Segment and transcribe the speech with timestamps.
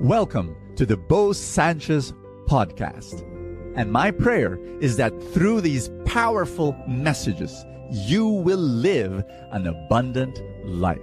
[0.00, 2.12] Welcome to the Bo Sanchez
[2.46, 3.24] podcast.
[3.74, 11.00] And my prayer is that through these powerful messages, you will live an abundant life.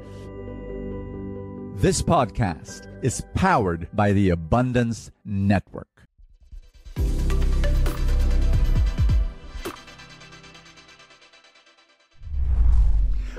[1.76, 6.08] This podcast is powered by the Abundance Network.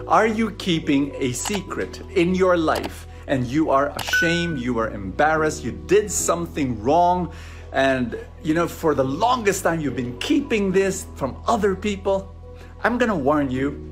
[0.07, 5.64] Are you keeping a secret in your life and you are ashamed, you are embarrassed,
[5.64, 7.33] you did something wrong,
[7.73, 12.34] and you know, for the longest time you've been keeping this from other people?
[12.83, 13.86] I'm gonna warn you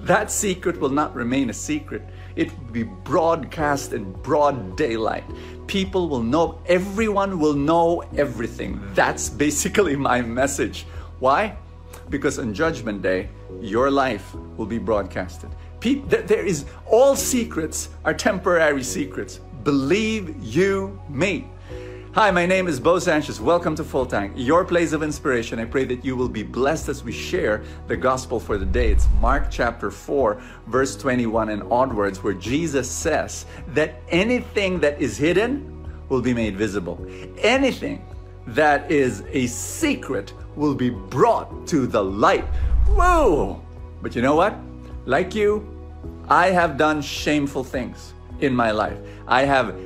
[0.00, 2.02] that secret will not remain a secret.
[2.36, 5.24] It will be broadcast in broad daylight.
[5.66, 8.80] People will know, everyone will know everything.
[8.94, 10.86] That's basically my message.
[11.18, 11.56] Why?
[12.08, 13.28] Because on Judgment Day,
[13.60, 15.50] your life will be broadcasted.
[15.80, 19.40] There is all secrets are temporary secrets.
[19.62, 21.48] Believe you me.
[22.14, 23.42] Hi, my name is Bo Sanchez.
[23.42, 25.58] Welcome to Full Tank, your place of inspiration.
[25.58, 28.90] I pray that you will be blessed as we share the gospel for the day.
[28.90, 35.18] It's Mark chapter 4, verse 21 and onwards, where Jesus says that anything that is
[35.18, 37.04] hidden will be made visible.
[37.38, 38.02] Anything
[38.46, 42.44] that is a secret will be brought to the light.
[42.88, 43.62] Whoa!
[44.02, 44.56] But you know what?
[45.04, 45.66] Like you,
[46.28, 48.98] I have done shameful things in my life.
[49.26, 49.76] I have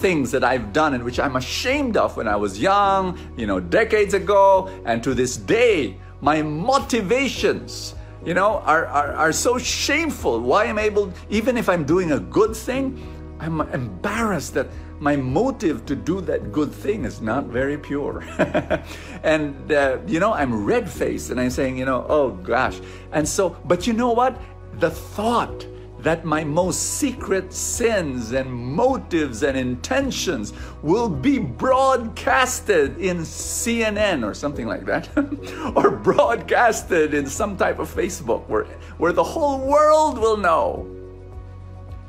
[0.00, 3.60] things that I've done and which I'm ashamed of when I was young, you know,
[3.60, 10.40] decades ago, and to this day, my motivations, you know, are, are, are so shameful.
[10.40, 12.98] Why I'm able, even if I'm doing a good thing,
[13.40, 14.68] I'm embarrassed that
[15.00, 18.22] my motive to do that good thing is not very pure.
[19.22, 22.78] and, uh, you know, I'm red faced and I'm saying, you know, oh gosh.
[23.10, 24.40] And so, but you know what?
[24.78, 25.66] The thought
[26.00, 34.34] that my most secret sins and motives and intentions will be broadcasted in CNN or
[34.34, 35.08] something like that,
[35.76, 38.64] or broadcasted in some type of Facebook where,
[38.98, 40.88] where the whole world will know,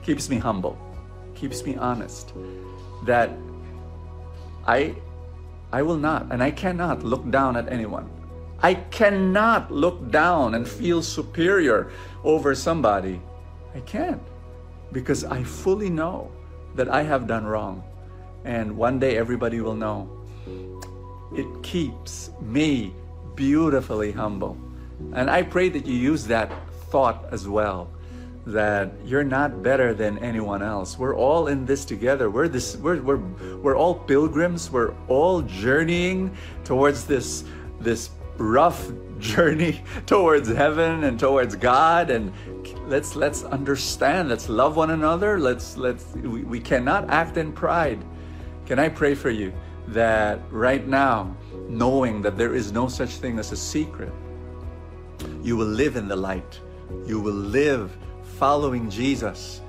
[0.03, 0.77] keeps me humble,
[1.41, 2.33] keeps me honest,
[3.03, 3.31] that
[4.67, 4.95] I,
[5.73, 8.07] I will not and I cannot look down at anyone.
[8.61, 11.91] I cannot look down and feel superior
[12.23, 13.19] over somebody
[13.73, 14.21] I can't
[14.91, 16.31] because I fully know
[16.75, 17.83] that I have done wrong.
[18.45, 20.09] And one day everybody will know.
[21.35, 22.93] It keeps me
[23.33, 24.57] beautifully humble.
[25.13, 26.51] And I pray that you use that
[26.91, 27.89] thought as well
[28.45, 30.97] that you're not better than anyone else.
[30.97, 32.29] We're all in this together.
[32.29, 33.23] We're this we're we're
[33.57, 34.71] we're all pilgrims.
[34.71, 37.43] We're all journeying towards this
[37.79, 42.33] this rough journey towards heaven and towards God and
[42.87, 48.03] let's let's understand let's love one another let's let's we, we cannot act in pride
[48.65, 49.53] can i pray for you
[49.87, 51.35] that right now
[51.69, 54.11] knowing that there is no such thing as a secret
[55.41, 56.59] you will live in the light
[57.05, 57.95] you will live
[58.41, 59.61] following jesus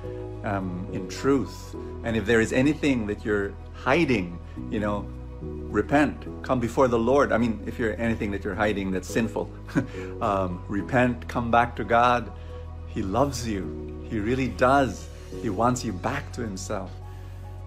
[0.44, 1.76] um, in truth.
[2.04, 4.38] And if there is anything that you're hiding
[4.70, 5.06] you know
[5.42, 6.16] repent.
[6.42, 7.32] Come before the lord.
[7.32, 9.50] I mean if you're anything that you're hiding that's sinful
[10.22, 11.28] um, repent.
[11.28, 12.32] Come back to god.
[12.88, 13.62] He loves you.
[14.08, 15.06] He really does.
[15.42, 16.90] He wants you back to himself.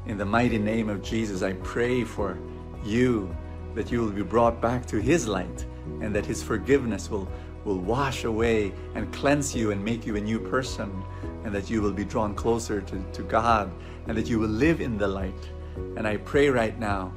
[0.08, 2.36] In the mighty name of jesus i pray for
[2.84, 3.30] you
[3.76, 5.68] that you will be brought back to his light
[6.02, 7.28] and that his forgiveness will
[7.66, 11.04] will wash away and cleanse you and make you a new person
[11.44, 13.70] and that you will be drawn closer to, to god
[14.08, 15.50] and that you will live in the light
[15.98, 17.12] and i pray right now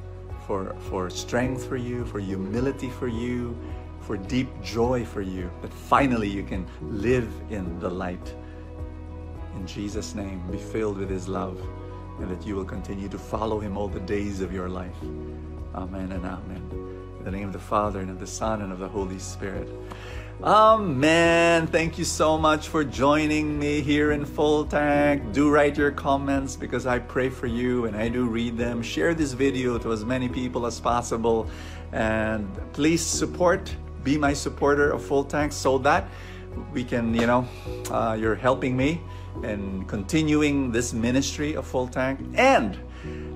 [0.49, 3.55] for, for strength for you, for humility for you,
[4.01, 8.33] for deep joy for you, that finally you can live in the light.
[9.55, 11.61] In Jesus' name, be filled with His love,
[12.19, 14.97] and that you will continue to follow Him all the days of your life.
[15.75, 16.67] Amen and amen.
[17.19, 19.69] In the name of the Father, and of the Son, and of the Holy Spirit.
[20.41, 21.67] Amen.
[21.67, 25.33] Thank you so much for joining me here in Full Tank.
[25.33, 28.81] Do write your comments because I pray for you and I do read them.
[28.81, 31.49] Share this video to as many people as possible.
[31.91, 33.75] And please support,
[34.05, 36.07] be my supporter of Full Tank so that
[36.71, 37.45] we can, you know,
[37.91, 39.01] uh, you're helping me
[39.43, 42.17] and continuing this ministry of Full Tank.
[42.35, 42.79] And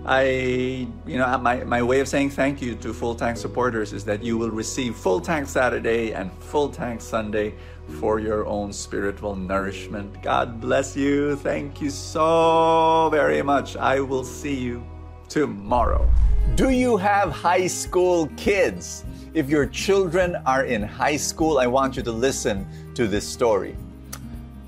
[0.06, 4.04] I, you know, my, my way of saying thank you to Full Tank supporters is
[4.04, 7.54] that you will receive Full Tank Saturday and Full Tank Sunday
[8.02, 10.22] for your own spiritual nourishment.
[10.22, 11.38] God bless you.
[11.38, 13.78] Thank you so very much.
[13.78, 14.86] I will see you
[15.30, 16.10] tomorrow.
[16.56, 19.06] Do you have high school kids?
[19.34, 23.78] If your children are in high school, I want you to listen to this story.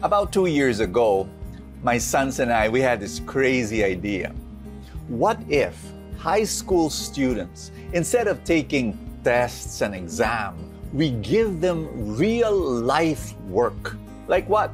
[0.02, 1.28] About two years ago,
[1.84, 4.34] my sons and I, we had this crazy idea
[5.07, 5.78] what if
[6.18, 10.60] high school students, instead of taking tests and exams,
[10.94, 13.96] we give them real life work?
[14.28, 14.72] Like what?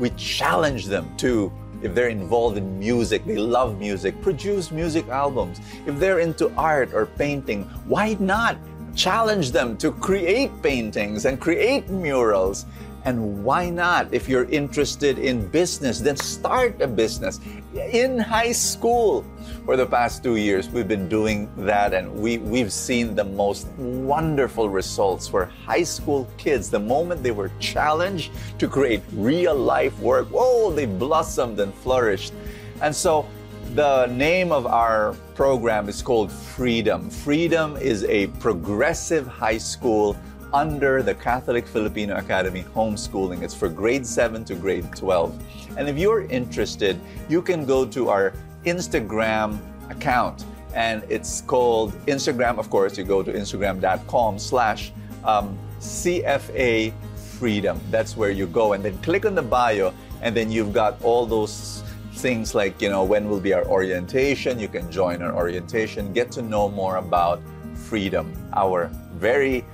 [0.00, 5.60] We challenge them to if they're involved in music, they love music, produce music albums.
[5.84, 8.56] If they're into art or painting, why not
[8.94, 12.66] challenge them to create paintings and create murals?
[13.04, 14.14] And why not?
[14.14, 17.40] If you're interested in business, then start a business
[17.74, 19.24] in high school.
[19.64, 23.66] For the past two years, we've been doing that, and we, we've seen the most
[23.76, 26.70] wonderful results for high school kids.
[26.70, 32.32] The moment they were challenged to create real life work, whoa, they blossomed and flourished.
[32.80, 33.26] And so,
[33.74, 37.08] the name of our program is called Freedom.
[37.08, 40.16] Freedom is a progressive high school
[40.52, 43.42] under the Catholic Filipino Academy homeschooling.
[43.42, 45.76] It's for grade 7 to grade 12.
[45.76, 48.32] And if you're interested, you can go to our
[48.64, 49.58] Instagram
[49.90, 50.44] account
[50.74, 54.92] and it's called Instagram, of course, you go to instagram.com slash
[55.24, 56.92] um, CFA
[57.38, 57.80] Freedom.
[57.90, 58.72] That's where you go.
[58.72, 61.82] And then click on the bio, and then you've got all those
[62.14, 64.58] things like, you know, when will be our orientation?
[64.58, 67.42] You can join our orientation, get to know more about
[67.74, 69.64] freedom, our very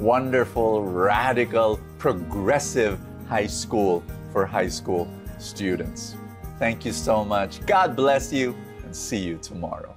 [0.00, 2.98] wonderful, radical, progressive
[3.28, 4.02] high school
[4.32, 5.08] for high school
[5.38, 6.16] students.
[6.58, 7.64] Thank you so much.
[7.66, 9.94] God bless you and see you tomorrow.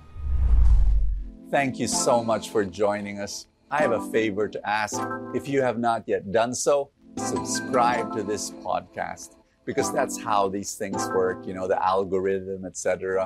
[1.49, 3.47] Thank you so much for joining us.
[3.69, 4.99] I have a favor to ask.
[5.33, 10.75] If you have not yet done so, subscribe to this podcast because that's how these
[10.75, 13.25] things work you know the algorithm etc